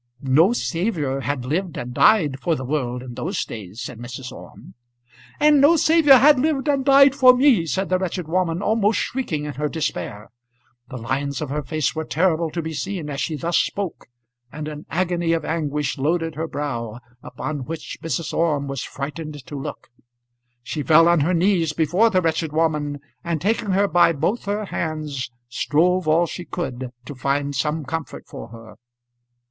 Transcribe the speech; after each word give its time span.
"No 0.23 0.51
Saviour 0.51 1.19
had 1.21 1.45
lived 1.45 1.77
and 1.77 1.93
died 1.93 2.39
for 2.39 2.55
the 2.55 2.65
world 2.65 3.03
in 3.03 3.13
those 3.13 3.45
days," 3.45 3.81
said 3.83 3.99
Mrs. 3.99 4.31
Orme. 4.31 4.73
"And 5.39 5.61
no 5.61 5.75
Saviour 5.75 6.17
had 6.17 6.39
lived 6.39 6.67
and 6.67 6.83
died 6.83 7.13
for 7.13 7.37
me," 7.37 7.67
said 7.67 7.89
the 7.89 7.99
wretched 7.99 8.27
woman, 8.27 8.63
almost 8.63 8.99
shrieking 8.99 9.45
in 9.45 9.53
her 9.53 9.69
despair. 9.69 10.29
The 10.89 10.97
lines 10.97 11.39
of 11.39 11.51
her 11.51 11.61
face 11.61 11.93
were 11.93 12.03
terrible 12.03 12.49
to 12.49 12.63
be 12.63 12.73
seen 12.73 13.11
as 13.11 13.21
she 13.21 13.35
thus 13.35 13.59
spoke, 13.59 14.07
and 14.51 14.67
an 14.67 14.87
agony 14.89 15.33
of 15.33 15.45
anguish 15.45 15.99
loaded 15.99 16.33
her 16.33 16.47
brow 16.47 16.97
upon 17.21 17.65
which 17.65 17.99
Mrs. 18.01 18.33
Orme 18.33 18.65
was 18.67 18.81
frightened 18.81 19.45
to 19.45 19.55
look. 19.55 19.89
She 20.63 20.81
fell 20.81 21.07
on 21.07 21.19
her 21.19 21.35
knees 21.35 21.73
before 21.73 22.09
the 22.09 22.23
wretched 22.23 22.51
woman, 22.51 22.99
and 23.23 23.39
taking 23.39 23.69
her 23.73 23.87
by 23.87 24.13
both 24.13 24.45
her 24.45 24.65
hands 24.65 25.29
strove 25.47 26.07
all 26.07 26.25
she 26.25 26.43
could 26.43 26.89
to 27.05 27.13
find 27.13 27.53
some 27.53 27.85
comfort 27.85 28.25
for 28.27 28.47
her. 28.47 28.77